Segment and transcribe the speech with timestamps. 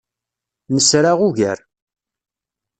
[0.73, 1.57] Nesra ugar.